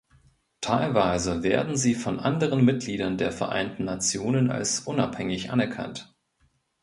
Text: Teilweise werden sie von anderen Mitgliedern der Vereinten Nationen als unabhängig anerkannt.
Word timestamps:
Teilweise 0.61 1.43
werden 1.43 1.75
sie 1.77 1.93
von 1.93 2.19
anderen 2.19 2.65
Mitgliedern 2.65 3.19
der 3.19 3.31
Vereinten 3.31 3.83
Nationen 3.85 4.49
als 4.49 4.79
unabhängig 4.79 5.51
anerkannt. 5.51 6.11